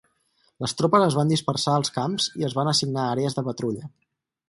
[0.65, 3.97] Les tropes es van dispersar als camps i es van assignar àrees de patrulla.